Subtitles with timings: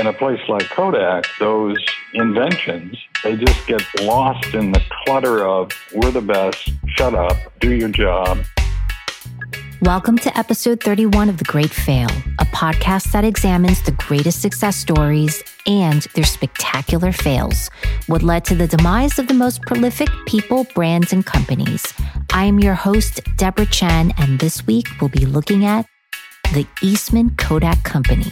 [0.00, 1.76] In a place like Kodak, those
[2.14, 7.74] inventions, they just get lost in the clutter of we're the best, shut up, do
[7.74, 8.38] your job.
[9.82, 14.76] Welcome to episode 31 of The Great Fail, a podcast that examines the greatest success
[14.76, 17.68] stories and their spectacular fails,
[18.06, 21.92] what led to the demise of the most prolific people, brands, and companies.
[22.32, 25.86] I am your host, Deborah Chen, and this week we'll be looking at
[26.52, 28.30] the Eastman Kodak Company.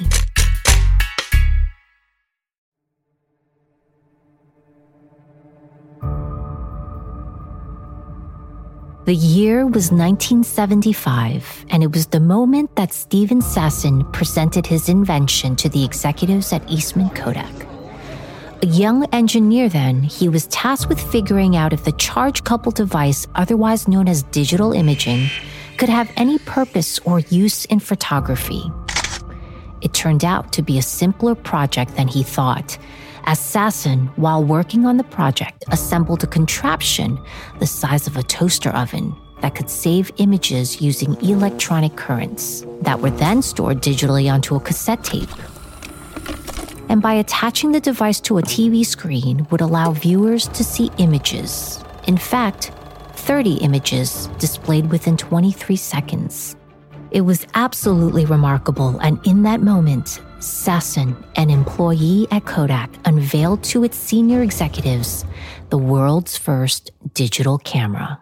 [9.07, 15.55] The year was 1975, and it was the moment that Steven Sasson presented his invention
[15.57, 17.55] to the executives at Eastman Kodak.
[18.65, 23.29] A young engineer then, he was tasked with figuring out if the charge coupled device,
[23.37, 25.31] otherwise known as digital imaging,
[25.77, 28.73] could have any purpose or use in photography.
[29.83, 32.77] It turned out to be a simpler project than he thought,
[33.27, 37.19] as Sasson, while working on the project, assembled a contraption
[37.59, 43.11] the size of a toaster oven that could save images using electronic currents that were
[43.11, 45.29] then stored digitally onto a cassette tape.
[46.89, 51.83] And by attaching the device to a TV screen would allow viewers to see images.
[52.07, 52.71] In fact,
[53.15, 56.55] 30 images displayed within 23 seconds.
[57.11, 63.83] It was absolutely remarkable, and in that moment, Sasson, an employee at Kodak, unveiled to
[63.83, 65.25] its senior executives
[65.71, 68.21] the world's first digital camera.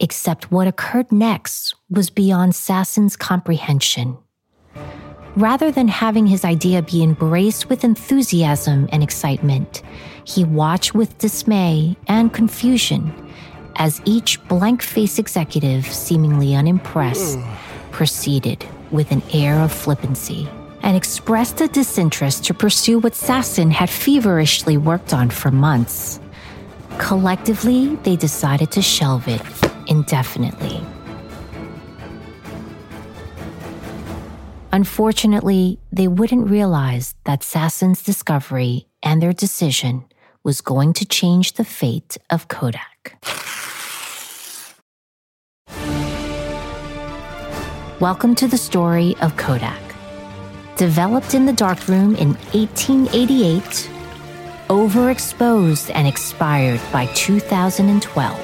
[0.00, 4.18] Except what occurred next was beyond Sasson's comprehension.
[5.34, 9.82] Rather than having his idea be embraced with enthusiasm and excitement,
[10.24, 13.14] he watched with dismay and confusion
[13.76, 17.38] as each blank faced executive, seemingly unimpressed,
[17.92, 20.46] proceeded with an air of flippancy
[20.82, 26.20] and expressed a disinterest to pursue what Sasson had feverishly worked on for months.
[26.98, 29.42] Collectively, they decided to shelve it
[29.86, 30.84] indefinitely.
[34.72, 40.04] Unfortunately, they wouldn't realize that Sasson's discovery and their decision
[40.44, 43.18] was going to change the fate of Kodak.
[48.00, 49.91] Welcome to the story of Kodak.
[50.82, 53.62] Developed in the darkroom in 1888,
[54.66, 58.36] overexposed and expired by 2012.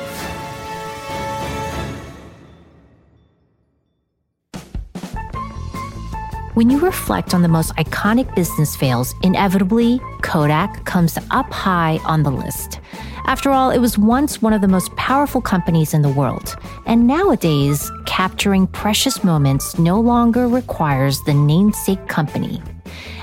[6.54, 12.22] When you reflect on the most iconic business fails, inevitably, Kodak comes up high on
[12.22, 12.78] the list.
[13.24, 16.56] After all, it was once one of the most powerful companies in the world.
[16.86, 22.60] And nowadays, capturing precious moments no longer requires the namesake company.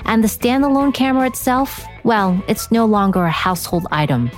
[0.06, 4.30] And the standalone camera itself, well, it's no longer a household item.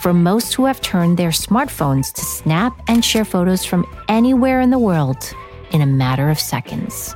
[0.00, 4.70] For most who have turned their smartphones to snap and share photos from anywhere in
[4.70, 5.32] the world
[5.70, 7.14] in a matter of seconds.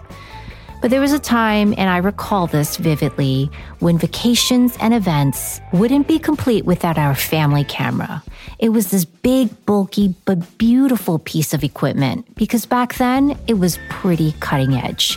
[0.85, 6.07] But there was a time, and I recall this vividly, when vacations and events wouldn't
[6.07, 8.23] be complete without our family camera.
[8.59, 13.79] It was this big, bulky, but beautiful piece of equipment because back then it was
[13.89, 15.17] pretty cutting edge.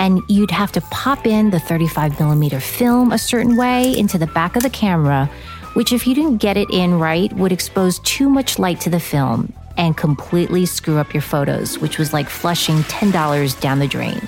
[0.00, 4.26] And you'd have to pop in the 35 millimeter film a certain way into the
[4.26, 5.30] back of the camera,
[5.74, 8.98] which, if you didn't get it in right, would expose too much light to the
[8.98, 14.20] film and completely screw up your photos, which was like flushing $10 down the drain.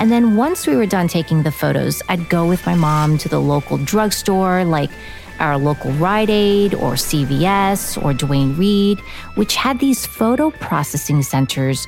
[0.00, 3.28] And then once we were done taking the photos, I'd go with my mom to
[3.28, 4.88] the local drugstore, like
[5.40, 8.98] our local Rite Aid or CVS or Duane Reade,
[9.34, 11.86] which had these photo processing centers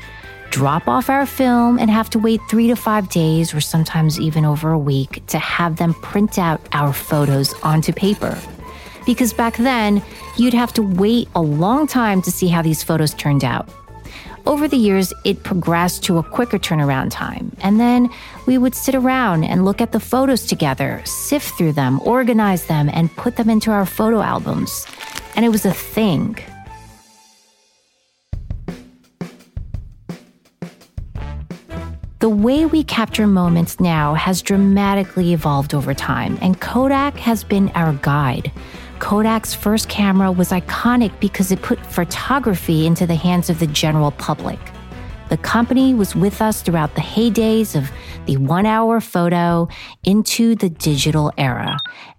[0.51, 4.45] drop off our film and have to wait three to five days or sometimes even
[4.45, 8.39] over a week to have them print out our photos onto paper.
[9.07, 10.03] Because back then,
[10.37, 13.71] you'd have to wait a long time to see how these photos turned out.
[14.45, 18.11] Over the years, it progressed to a quicker turnaround time, and then
[18.47, 22.91] we would sit around and look at the photos together, sift through them, organize them,
[22.93, 24.85] and put them into our photo albums.
[25.37, 26.37] And it was a thing.
[32.19, 37.69] The way we capture moments now has dramatically evolved over time, and Kodak has been
[37.71, 38.51] our guide.
[39.03, 44.13] Kodak's first camera was iconic because it put photography into the hands of the general
[44.13, 44.61] public.
[45.29, 47.91] The company was with us throughout the heydays of
[48.27, 49.67] the one hour photo
[50.05, 51.79] into the digital era.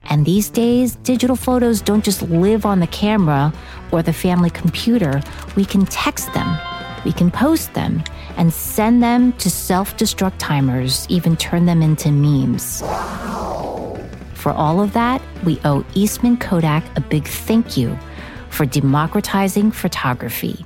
[0.09, 3.53] And these days, digital photos don't just live on the camera
[3.93, 5.21] or the family computer,
[5.55, 6.59] we can text them,
[7.05, 8.03] we can post them,
[8.35, 12.83] and send them to self destruct timers, even turn them into memes.
[14.43, 17.97] For all of that, we owe Eastman Kodak a big thank you
[18.49, 20.65] for democratizing photography.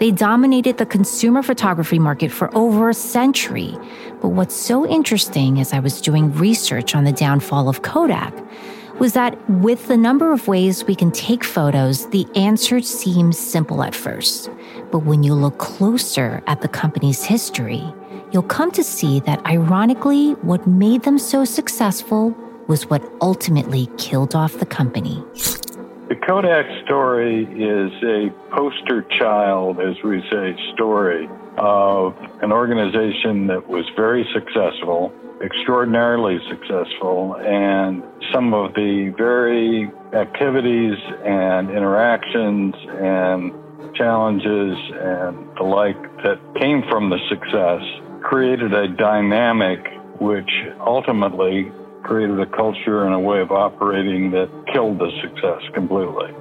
[0.00, 3.74] They dominated the consumer photography market for over a century.
[4.20, 8.34] But what's so interesting as I was doing research on the downfall of Kodak
[8.98, 13.82] was that with the number of ways we can take photos, the answer seems simple
[13.82, 14.50] at first.
[14.90, 17.82] But when you look closer at the company's history,
[18.32, 22.36] you'll come to see that ironically, what made them so successful
[22.66, 25.22] was what ultimately killed off the company.
[26.08, 33.68] The Kodak story is a poster child, as we say, story of an organization that
[33.68, 35.12] was very successful,
[35.42, 38.02] extraordinarily successful, and
[38.32, 43.52] some of the very activities and interactions and
[43.94, 47.82] challenges and the like that came from the success
[48.22, 49.80] created a dynamic
[50.20, 50.50] which
[50.80, 51.70] ultimately
[52.02, 56.32] created a culture and a way of operating that killed the success completely.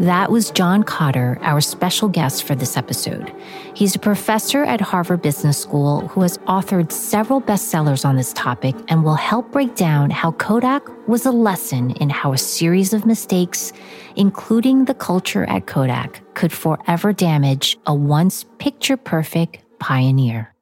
[0.00, 3.34] That was John Kotter, our special guest for this episode.
[3.74, 8.76] He's a professor at Harvard Business School who has authored several bestsellers on this topic
[8.86, 13.06] and will help break down how Kodak was a lesson in how a series of
[13.06, 13.72] mistakes,
[14.14, 20.54] including the culture at Kodak, could forever damage a once picture perfect pioneer.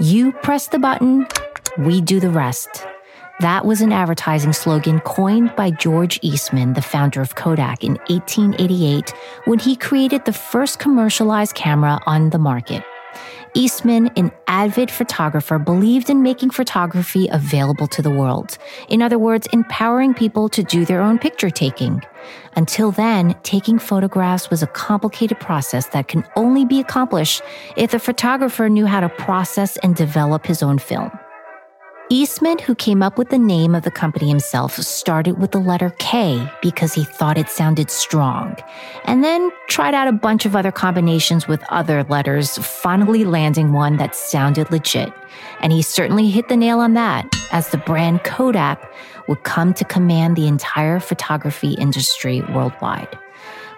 [0.00, 1.26] You press the button,
[1.76, 2.86] we do the rest.
[3.40, 9.14] That was an advertising slogan coined by George Eastman, the founder of Kodak, in 1888
[9.44, 12.82] when he created the first commercialized camera on the market.
[13.54, 18.58] Eastman, an avid photographer, believed in making photography available to the world.
[18.88, 22.02] In other words, empowering people to do their own picture taking.
[22.56, 27.42] Until then, taking photographs was a complicated process that can only be accomplished
[27.76, 31.16] if the photographer knew how to process and develop his own film.
[32.10, 35.94] Eastman, who came up with the name of the company himself, started with the letter
[35.98, 38.56] K because he thought it sounded strong,
[39.04, 43.98] and then tried out a bunch of other combinations with other letters, finally landing one
[43.98, 45.12] that sounded legit.
[45.60, 48.90] And he certainly hit the nail on that, as the brand Kodak
[49.28, 53.18] would come to command the entire photography industry worldwide.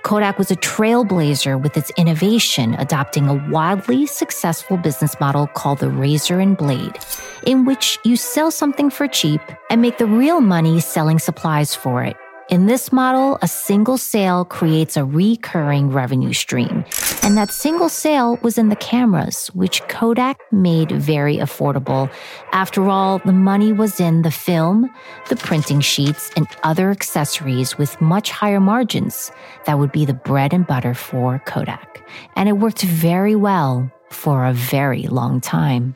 [0.03, 5.91] Kodak was a trailblazer with its innovation, adopting a wildly successful business model called the
[5.91, 6.99] razor and blade,
[7.47, 12.03] in which you sell something for cheap and make the real money selling supplies for
[12.03, 12.17] it.
[12.51, 16.85] In this model, a single sale creates a recurring revenue stream.
[17.23, 22.11] And that single sale was in the cameras, which Kodak made very affordable.
[22.51, 24.91] After all, the money was in the film,
[25.29, 29.31] the printing sheets, and other accessories with much higher margins.
[29.67, 32.05] That would be the bread and butter for Kodak.
[32.35, 35.95] And it worked very well for a very long time.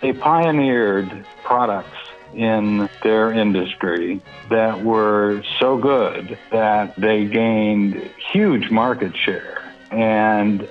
[0.00, 2.01] They pioneered products
[2.34, 4.20] in their industry
[4.50, 10.66] that were so good that they gained huge market share and uh,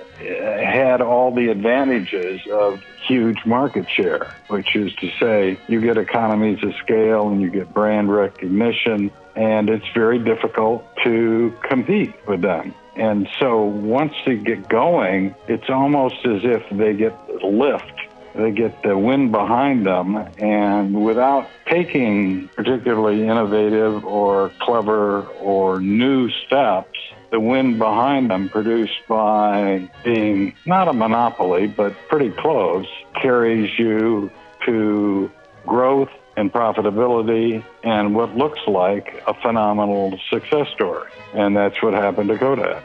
[0.58, 6.62] had all the advantages of huge market share, which is to say, you get economies
[6.64, 12.74] of scale and you get brand recognition, and it's very difficult to compete with them.
[12.96, 17.92] And so once they get going, it's almost as if they get lift
[18.34, 26.30] they get the wind behind them, and without taking particularly innovative or clever or new
[26.46, 26.98] steps,
[27.30, 32.86] the wind behind them produced by being not a monopoly, but pretty close,
[33.20, 34.30] carries you
[34.66, 35.30] to
[35.66, 41.10] growth and profitability and what looks like a phenomenal success story.
[41.34, 42.82] And that's what happened to Kodak.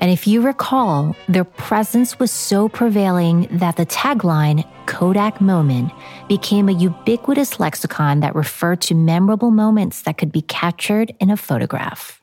[0.00, 5.92] And if you recall, their presence was so prevailing that the tagline, Kodak Moment,
[6.28, 11.36] became a ubiquitous lexicon that referred to memorable moments that could be captured in a
[11.36, 12.20] photograph.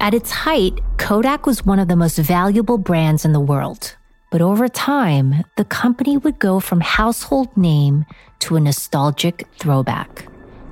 [0.00, 3.96] At its height, Kodak was one of the most valuable brands in the world.
[4.30, 8.04] But over time, the company would go from household name
[8.40, 10.28] to a nostalgic throwback.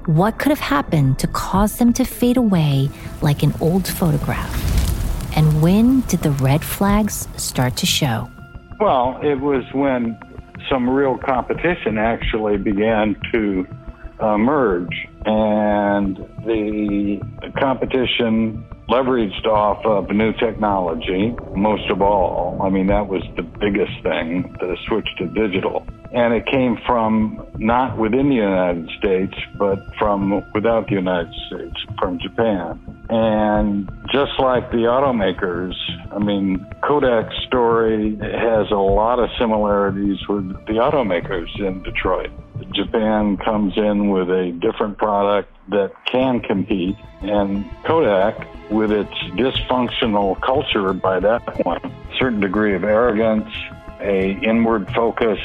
[0.07, 2.91] What could have happened to cause them to fade away
[3.23, 4.55] like an old photograph?
[5.37, 8.31] And when did the red flags start to show?
[8.79, 10.17] Well, it was when
[10.71, 13.67] some real competition actually began to
[14.23, 17.21] uh, emerge, and the
[17.59, 22.61] competition leveraged off of new technology, most of all.
[22.63, 25.85] I mean, that was the biggest thing, the switch to digital.
[26.13, 31.77] And it came from not within the United States, but from without the United States,
[31.99, 32.81] from Japan.
[33.09, 35.75] And just like the automakers,
[36.13, 42.31] I mean, Kodak's story has a lot of similarities with the automakers in Detroit.
[42.73, 50.41] Japan comes in with a different product that can compete, and Kodak, with its dysfunctional
[50.41, 51.85] culture by that point,
[52.19, 53.49] certain degree of arrogance,
[54.01, 55.39] a inward focus,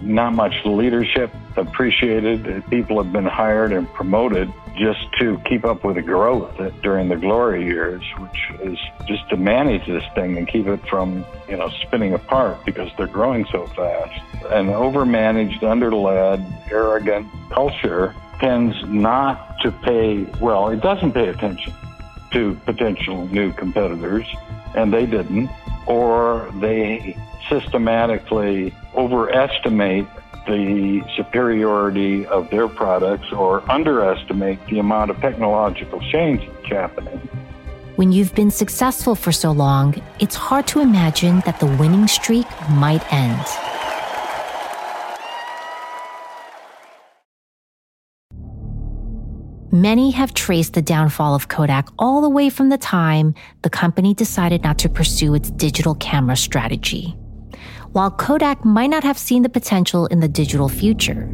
[0.00, 2.64] not much leadership appreciated.
[2.70, 7.16] People have been hired and promoted just to keep up with the growth during the
[7.16, 11.68] glory years, which is just to manage this thing and keep it from, you know,
[11.82, 14.22] spinning apart because they're growing so fast.
[14.50, 16.40] An overmanaged, underled,
[16.70, 21.74] arrogant culture tends not to pay, well, it doesn't pay attention
[22.30, 24.26] to potential new competitors,
[24.76, 25.50] and they didn't,
[25.86, 27.16] or they
[27.48, 30.06] systematically overestimate
[30.48, 37.18] the superiority of their products or underestimate the amount of technological change that's happening.
[37.96, 42.46] When you've been successful for so long, it's hard to imagine that the winning streak
[42.70, 43.44] might end.
[49.70, 54.14] Many have traced the downfall of Kodak all the way from the time the company
[54.14, 57.16] decided not to pursue its digital camera strategy.
[57.92, 61.28] While Kodak might not have seen the potential in the digital future,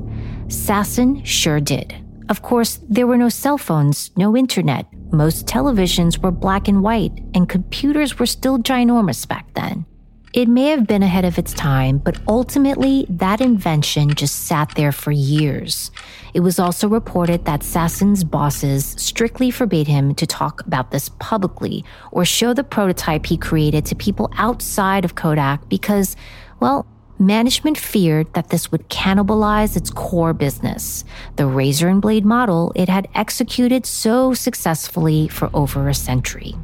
[0.47, 1.95] Sasson sure did.
[2.29, 4.87] Of course, there were no cell phones, no internet.
[5.13, 9.85] Most televisions were black and white, and computers were still ginormous back then.
[10.35, 14.91] It may have been ahead of its time, but ultimately, that invention just sat there
[14.91, 15.93] for years.
[16.35, 21.85] It was also reported that Sasson's bosses strictly forbade him to talk about this publicly
[22.11, 26.17] or show the prototype he created to people outside of Kodak because,
[26.61, 26.87] well,
[27.19, 31.05] management feared that this would cannibalize its core business,
[31.37, 36.55] the razor and blade model it had executed so successfully for over a century.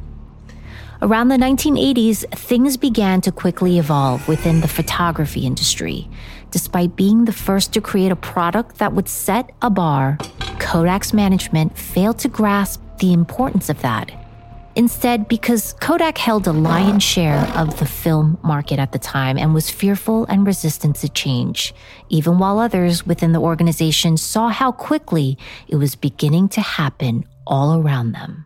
[1.03, 6.07] Around the 1980s, things began to quickly evolve within the photography industry.
[6.51, 10.17] Despite being the first to create a product that would set a bar,
[10.59, 14.11] Kodak's management failed to grasp the importance of that.
[14.75, 19.53] Instead, because Kodak held a lion's share of the film market at the time and
[19.53, 21.73] was fearful and resistant to change,
[22.07, 25.37] even while others within the organization saw how quickly
[25.67, 28.45] it was beginning to happen all around them.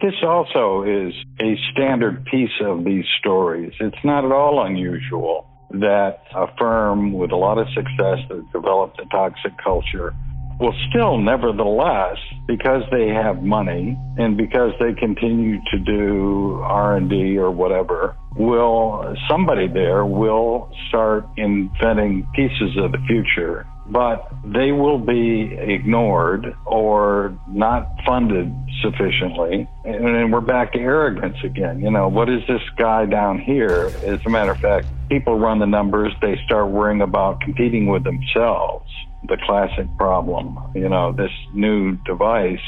[0.00, 3.72] This also is a standard piece of these stories.
[3.80, 9.00] It's not at all unusual that a firm with a lot of success that developed
[9.00, 10.14] a toxic culture
[10.58, 17.50] will still nevertheless because they have money and because they continue to do R&D or
[17.50, 25.54] whatever will somebody there will start inventing pieces of the future but they will be
[25.56, 29.68] ignored or not funded sufficiently.
[29.84, 31.80] And then we're back to arrogance again.
[31.80, 33.92] You know, what is this guy down here?
[34.04, 38.02] As a matter of fact, people run the numbers, they start worrying about competing with
[38.04, 38.85] themselves.
[39.24, 40.58] The classic problem.
[40.74, 42.60] You know, this new device,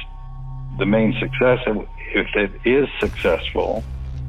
[0.78, 1.58] the main success,
[2.14, 3.84] if it is successful,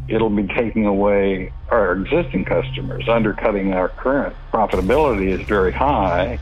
[0.07, 6.39] it'll be taking away our existing customers, undercutting our current profitability is very high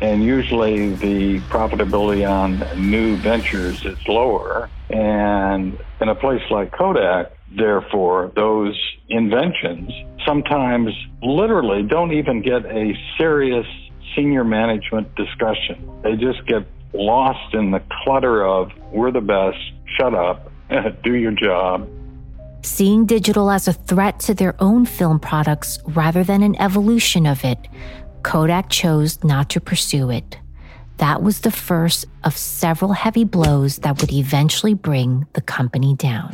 [0.00, 4.68] and usually the profitability on new ventures is lower.
[4.90, 8.78] And in a place like Kodak, therefore, those
[9.08, 9.90] inventions
[10.26, 10.90] sometimes
[11.22, 13.66] literally don't even get a serious
[14.14, 15.88] senior management discussion.
[16.02, 19.58] They just get lost in the clutter of, we're the best,
[19.98, 20.50] shut up,
[21.02, 21.88] do your job.
[22.62, 27.44] Seeing digital as a threat to their own film products rather than an evolution of
[27.44, 27.58] it,
[28.22, 30.38] Kodak chose not to pursue it.
[30.98, 36.32] That was the first of several heavy blows that would eventually bring the company down.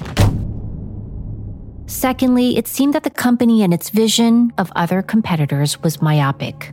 [1.87, 6.73] Secondly, it seemed that the company and its vision of other competitors was myopic.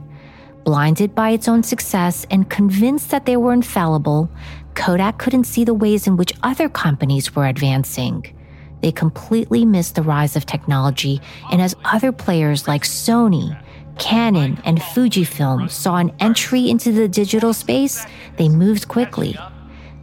[0.67, 4.29] Blinded by its own success and convinced that they were infallible,
[4.75, 8.35] Kodak couldn't see the ways in which other companies were advancing.
[8.81, 11.21] They completely missed the rise of technology,
[11.53, 13.57] and as other players like Sony,
[13.97, 18.05] Canon, and Fujifilm saw an entry into the digital space,
[18.35, 19.39] they moved quickly.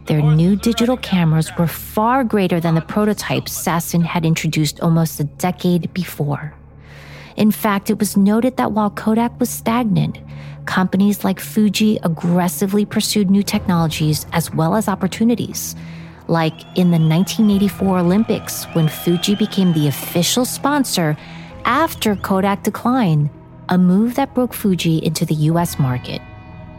[0.07, 5.25] Their new digital cameras were far greater than the prototypes Sasson had introduced almost a
[5.25, 6.55] decade before.
[7.35, 10.17] In fact, it was noted that while Kodak was stagnant,
[10.65, 15.75] companies like Fuji aggressively pursued new technologies as well as opportunities.
[16.27, 21.17] Like in the 1984 Olympics, when Fuji became the official sponsor
[21.65, 23.29] after Kodak declined,
[23.69, 26.21] a move that broke Fuji into the US market,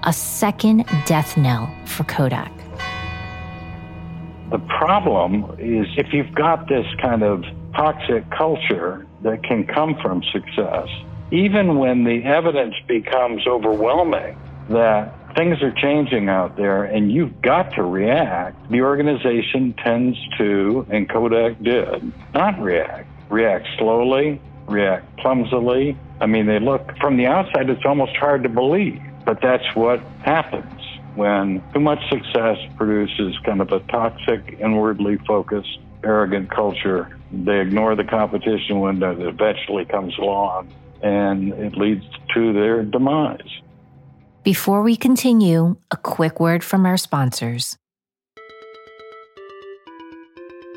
[0.04, 2.52] a second death knell for Kodak.
[4.50, 7.42] The problem is if you've got this kind of
[7.74, 10.88] toxic culture that can come from success,
[11.30, 17.74] even when the evidence becomes overwhelming that things are changing out there and you've got
[17.74, 23.08] to react, the organization tends to, and Kodak did, not react.
[23.28, 25.96] React slowly, react clumsily.
[26.20, 30.00] I mean, they look from the outside, it's almost hard to believe, but that's what
[30.24, 30.72] happens
[31.16, 37.18] when too much success produces kind of a toxic, inwardly focused, arrogant culture.
[37.32, 43.60] They ignore the competition when it eventually comes along, and it leads to their demise.
[44.42, 47.76] Before we continue, a quick word from our sponsors.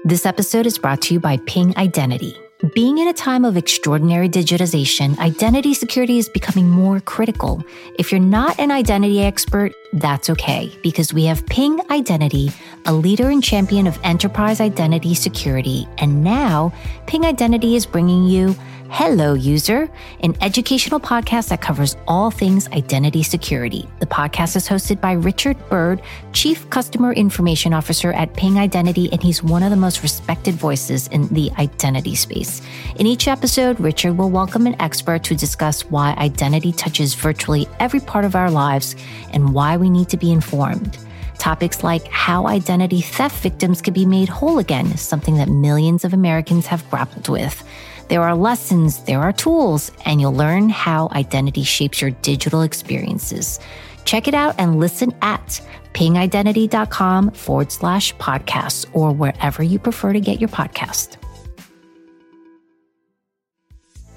[0.05, 2.35] This episode is brought to you by Ping Identity.
[2.73, 7.63] Being in a time of extraordinary digitization, identity security is becoming more critical.
[7.97, 12.51] If you're not an identity expert, that's okay, because we have Ping Identity,
[12.85, 15.87] a leader and champion of enterprise identity security.
[15.99, 16.73] And now,
[17.07, 18.55] Ping Identity is bringing you
[18.91, 19.87] Hello, User,
[20.21, 23.87] an educational podcast that covers all things identity security.
[23.99, 26.01] The podcast is hosted by Richard Bird,
[26.33, 31.07] Chief Customer Information Officer at Ping Identity, and he's one of the most respected voices
[31.09, 32.63] in the identity space.
[32.95, 37.99] In each episode, Richard will welcome an expert to discuss why identity touches virtually every
[37.99, 38.95] part of our lives
[39.31, 40.97] and why we need to be informed.
[41.37, 46.03] Topics like how identity theft victims can be made whole again, is something that millions
[46.03, 47.63] of Americans have grappled with.
[48.09, 53.59] There are lessons, there are tools, and you'll learn how identity shapes your digital experiences.
[54.03, 55.61] Check it out and listen at
[55.93, 61.17] pingidentity.com forward slash podcasts or wherever you prefer to get your podcast.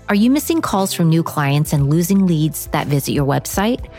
[0.09, 3.91] Are you missing calls from new clients and losing leads that visit your website?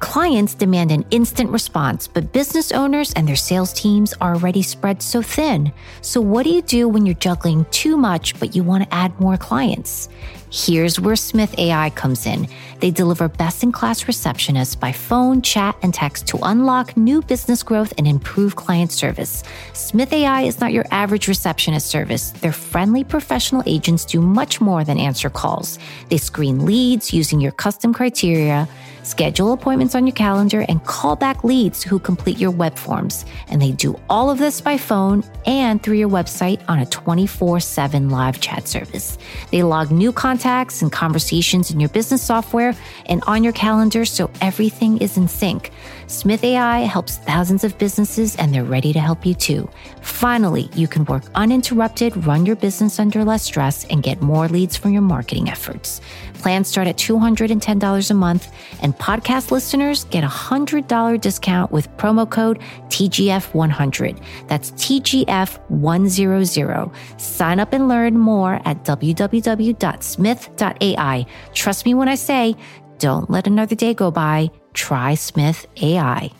[0.00, 5.02] Clients demand an instant response, but business owners and their sales teams are already spread
[5.02, 5.72] so thin.
[6.02, 9.18] So, what do you do when you're juggling too much, but you want to add
[9.18, 10.08] more clients?
[10.50, 12.48] Here's where Smith AI comes in.
[12.80, 17.62] They deliver best in class receptionists by phone, chat, and text to unlock new business
[17.62, 19.42] growth and improve client service.
[19.74, 22.30] Smith AI is not your average receptionist service.
[22.30, 25.78] Their friendly professional agents do much more than answer calls.
[26.08, 28.68] They screen leads using your custom criteria
[29.08, 33.24] schedule appointments on your calendar, and call back leads who complete your web forms.
[33.48, 37.60] And they do all of this by phone and through your website on a 24
[37.60, 39.18] 7 live chat service.
[39.50, 42.74] They log new contacts and conversations in your business software
[43.06, 45.72] and on your calendar so everything is in sync.
[46.08, 49.68] Smith AI helps thousands of businesses and they're ready to help you too.
[50.00, 54.74] Finally, you can work uninterrupted, run your business under less stress, and get more leads
[54.74, 56.00] from your marketing efforts.
[56.32, 62.26] Plans start at $210 a month, and podcast listeners get a $100 discount with promo
[62.28, 64.18] code TGF100.
[64.46, 67.20] That's TGF100.
[67.20, 69.76] Sign up and learn more at www.smith.ai.
[71.52, 72.56] Trust me when I say,
[72.98, 74.50] don't let another day go by.
[74.78, 76.30] Try Smith AI.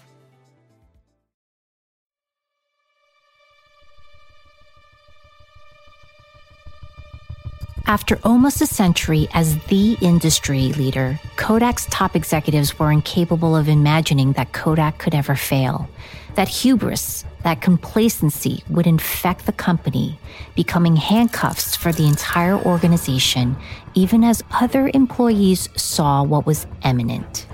[7.86, 14.34] After almost a century as the industry leader, Kodak's top executives were incapable of imagining
[14.34, 15.90] that Kodak could ever fail.
[16.36, 20.16] That hubris, that complacency would infect the company,
[20.54, 23.56] becoming handcuffs for the entire organization,
[23.94, 27.47] even as other employees saw what was imminent.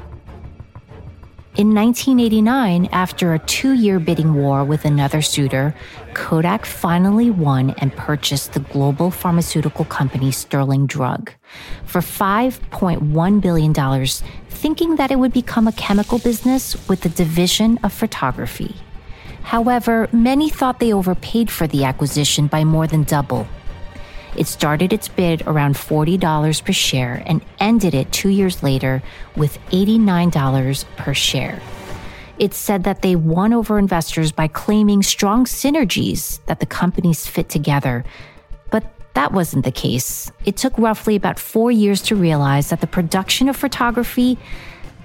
[1.56, 5.72] In 1989, after a two year bidding war with another suitor,
[6.12, 11.30] Kodak finally won and purchased the global pharmaceutical company Sterling Drug
[11.84, 14.06] for $5.1 billion,
[14.48, 18.74] thinking that it would become a chemical business with the division of photography.
[19.44, 23.46] However, many thought they overpaid for the acquisition by more than double.
[24.36, 29.02] It started its bid around $40 per share and ended it two years later
[29.36, 31.60] with $89 per share.
[32.38, 37.48] It said that they won over investors by claiming strong synergies that the companies fit
[37.48, 38.04] together.
[38.70, 40.32] But that wasn't the case.
[40.44, 44.36] It took roughly about four years to realize that the production of photography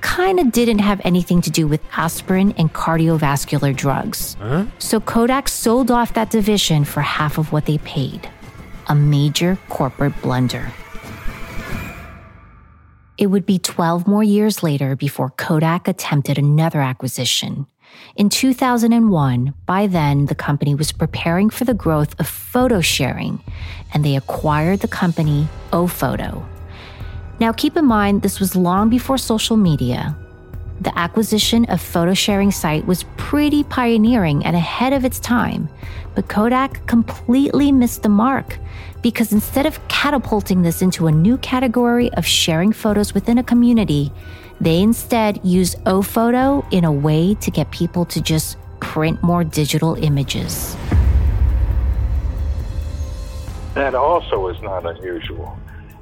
[0.01, 4.35] kind of didn't have anything to do with aspirin and cardiovascular drugs.
[4.39, 4.65] Huh?
[4.79, 8.29] So Kodak sold off that division for half of what they paid
[8.89, 10.71] a major corporate blunder.
[13.17, 17.67] It would be 12 more years later before Kodak attempted another acquisition.
[18.15, 23.43] In 2001, by then, the company was preparing for the growth of photo sharing,
[23.93, 26.45] and they acquired the company Ofoto.
[27.39, 30.17] Now, keep in mind, this was long before social media,
[30.81, 35.69] the acquisition of photo sharing site was pretty pioneering and ahead of its time,
[36.15, 38.57] but Kodak completely missed the mark
[39.01, 44.11] because instead of catapulting this into a new category of sharing photos within a community,
[44.61, 49.95] they instead used Ofoto in a way to get people to just print more digital
[49.95, 50.75] images.
[53.73, 55.57] That also is not unusual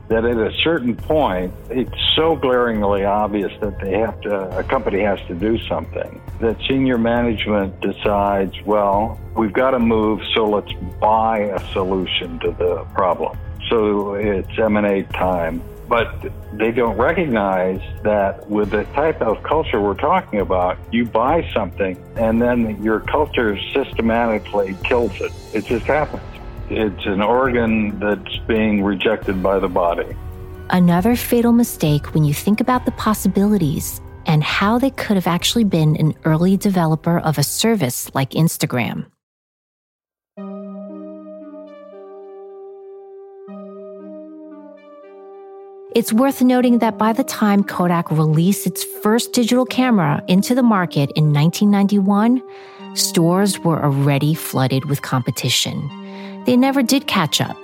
[0.09, 5.01] that at a certain point, it's so glaringly obvious that they have to, a company
[5.01, 10.71] has to do something, that senior management decides, well, we've got to move, so let's
[10.99, 13.37] buy a solution to the problem.
[13.69, 15.61] So it's M&A time.
[15.89, 21.49] But they don't recognize that with the type of culture we're talking about, you buy
[21.53, 25.31] something and then your culture systematically kills it.
[25.53, 26.36] It just happens.
[26.69, 30.17] It's an organ that's being rejected by the body.
[30.69, 35.63] Another fatal mistake when you think about the possibilities and how they could have actually
[35.63, 39.05] been an early developer of a service like Instagram.
[45.95, 50.61] It's worth noting that by the time Kodak released its first digital camera into the
[50.61, 52.43] market in 1991,
[52.93, 55.89] stores were already flooded with competition
[56.47, 57.57] they never did catch up.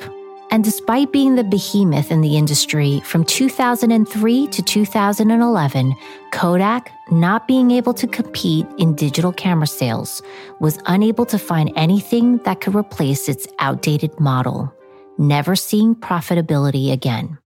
[0.52, 5.96] And despite being the behemoth in the industry from 2003 to 2011,
[6.32, 10.22] Kodak, not being able to compete in digital camera sales,
[10.60, 14.72] was unable to find anything that could replace its outdated model,
[15.17, 17.39] never seeing profitability again.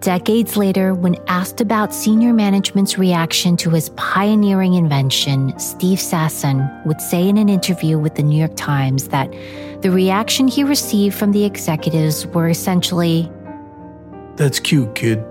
[0.00, 7.00] Decades later, when asked about senior management's reaction to his pioneering invention, Steve Sasson would
[7.00, 9.28] say in an interview with the New York Times that
[9.82, 13.28] the reaction he received from the executives were essentially
[14.36, 15.24] That's cute, kid.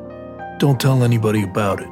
[0.57, 1.87] Don't tell anybody about it.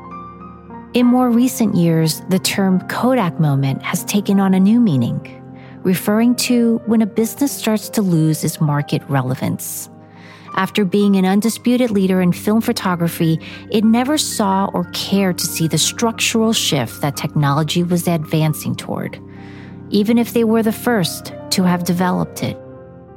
[0.93, 5.41] In more recent years, the term Kodak moment has taken on a new meaning,
[5.83, 9.89] referring to when a business starts to lose its market relevance.
[10.55, 13.39] After being an undisputed leader in film photography,
[13.69, 19.19] it never saw or cared to see the structural shift that technology was advancing toward,
[19.89, 22.57] even if they were the first to have developed it.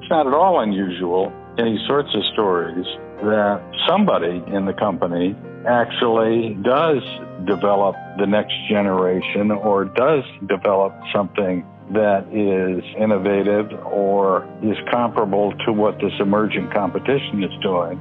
[0.01, 2.87] It's not at all unusual in these sorts of stories
[3.23, 7.03] that somebody in the company actually does
[7.47, 15.73] develop the next generation or does develop something that is innovative or is comparable to
[15.73, 17.99] what this emerging competition is doing.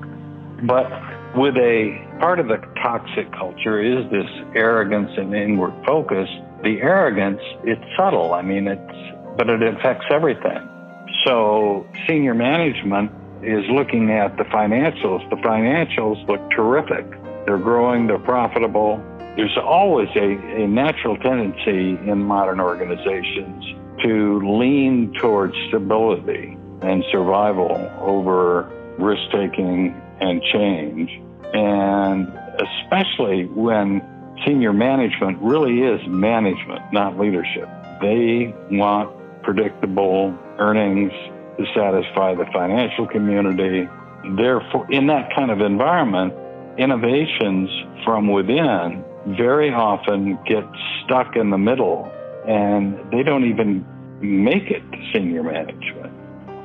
[0.64, 0.90] But
[1.36, 6.28] with a part of the toxic culture is this arrogance and inward focus.
[6.64, 8.34] The arrogance, it's subtle.
[8.34, 10.68] I mean, it's, but it affects everything.
[11.26, 13.12] So senior management
[13.44, 15.30] is looking at the financials.
[15.30, 17.06] The financials look terrific.
[17.46, 19.02] They're growing, they're profitable,
[19.38, 23.64] there's always a, a natural tendency in modern organizations
[24.04, 27.72] to lean towards stability and survival
[28.02, 31.12] over risk taking and change.
[31.54, 32.28] And
[32.60, 34.02] especially when
[34.44, 37.70] senior management really is management, not leadership.
[38.02, 41.12] They want predictable earnings
[41.58, 43.88] to satisfy the financial community.
[44.36, 46.34] Therefore, in that kind of environment,
[46.80, 47.70] innovations
[48.04, 49.04] from within
[49.36, 50.64] very often get
[51.04, 52.12] stuck in the middle
[52.48, 53.86] and they don't even
[54.22, 56.14] make it to senior management.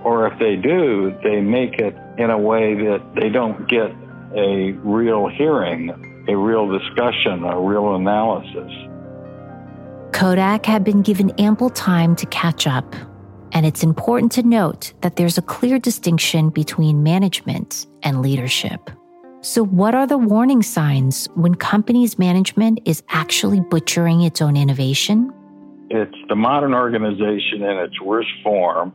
[0.04, 3.90] Or if they do, they make it in a way that they don't get
[4.36, 8.72] a real hearing, a real discussion, a real analysis.
[10.12, 12.94] Kodak had been given ample time to catch up,
[13.52, 18.90] and it's important to note that there's a clear distinction between management and leadership.
[19.44, 25.32] So, what are the warning signs when companies' management is actually butchering its own innovation?
[25.90, 28.92] It's the modern organization in its worst form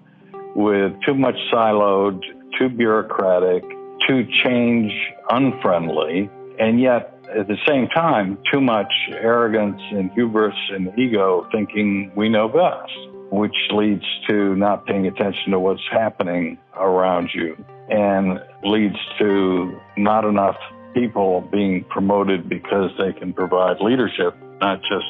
[0.55, 2.21] with too much siloed,
[2.57, 3.61] too bureaucratic,
[4.07, 4.93] too change
[5.29, 12.09] unfriendly, and yet at the same time, too much arrogance and hubris and ego thinking
[12.15, 12.93] we know best,
[13.33, 17.57] which leads to not paying attention to what's happening around you
[17.89, 20.57] and leads to not enough
[20.93, 25.05] people being promoted because they can provide leadership, not just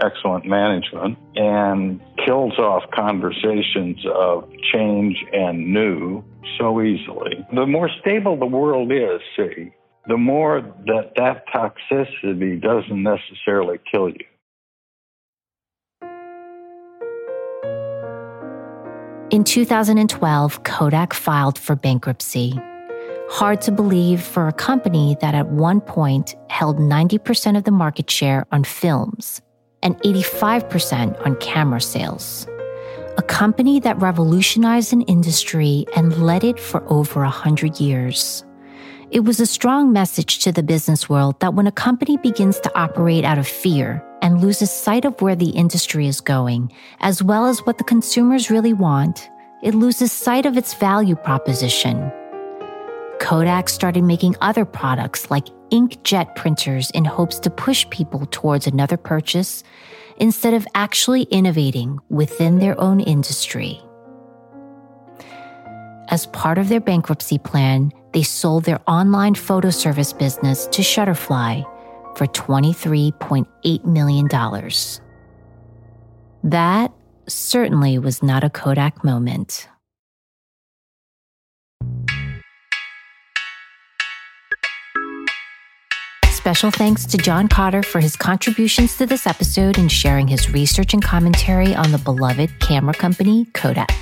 [0.00, 6.22] excellent management, and kills off conversations of change and new
[6.58, 7.44] so easily.
[7.54, 9.72] The more stable the world is, see,
[10.06, 14.24] the more that that toxicity doesn't necessarily kill you.
[19.36, 22.58] In 2012, Kodak filed for bankruptcy.
[23.28, 28.10] Hard to believe for a company that at one point held 90% of the market
[28.10, 29.42] share on films
[29.82, 32.46] and 85% on camera sales.
[33.18, 38.42] A company that revolutionized an industry and led it for over 100 years.
[39.12, 42.78] It was a strong message to the business world that when a company begins to
[42.78, 47.46] operate out of fear and loses sight of where the industry is going, as well
[47.46, 49.30] as what the consumers really want,
[49.62, 52.10] it loses sight of its value proposition.
[53.20, 58.96] Kodak started making other products like inkjet printers in hopes to push people towards another
[58.96, 59.62] purchase
[60.16, 63.80] instead of actually innovating within their own industry.
[66.08, 71.62] As part of their bankruptcy plan, they sold their online photo service business to Shutterfly
[72.16, 74.26] for $23.8 million.
[76.42, 76.94] That
[77.28, 79.68] certainly was not a Kodak moment.
[86.30, 90.94] Special thanks to John Kotter for his contributions to this episode and sharing his research
[90.94, 93.92] and commentary on the beloved camera company Kodak.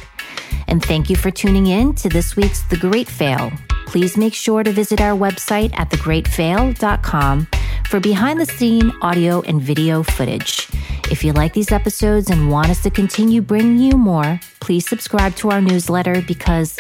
[0.69, 3.51] And thank you for tuning in to this week's The Great Fail.
[3.95, 7.47] Please make sure to visit our website at thegreatfail.com
[7.89, 10.69] for behind the scene audio and video footage.
[11.13, 15.37] If you like these episodes and want us to continue bringing you more, please subscribe
[15.37, 16.77] to our newsletter because,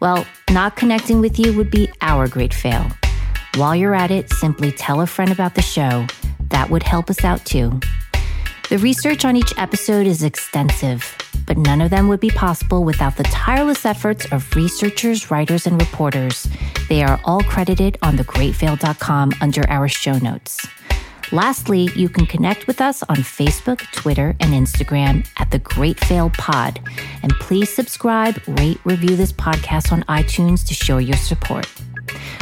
[0.00, 2.86] well, not connecting with you would be our great fail.
[3.54, 6.06] While you're at it, simply tell a friend about the show.
[6.50, 7.80] That would help us out too.
[8.68, 13.16] The research on each episode is extensive, but none of them would be possible without
[13.16, 16.46] the tireless efforts of researchers, writers, and reporters.
[16.90, 20.66] They are all credited on thegreatfail.com under our show notes.
[21.32, 26.30] Lastly, you can connect with us on Facebook, Twitter, and Instagram at The Great Fail
[26.36, 26.78] Pod.
[27.22, 31.66] And please subscribe, rate, review this podcast on iTunes to show your support.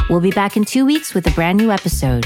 [0.09, 2.25] We'll be back in two weeks with a brand new episode.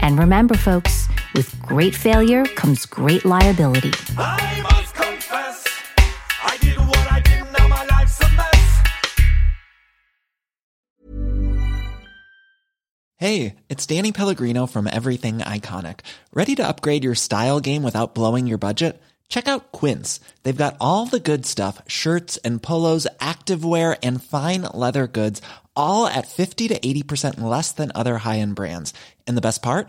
[0.00, 0.99] And remember, folks,
[1.34, 3.92] with great failure comes great liability.
[4.18, 5.64] I must confess,
[6.42, 8.80] I did what I did, now my life's a mess.
[13.16, 16.00] Hey, it's Danny Pellegrino from Everything Iconic.
[16.32, 19.00] Ready to upgrade your style game without blowing your budget?
[19.28, 20.18] Check out Quince.
[20.42, 25.40] They've got all the good stuff shirts and polos, activewear, and fine leather goods,
[25.76, 28.92] all at 50 to 80% less than other high end brands.
[29.26, 29.88] And the best part?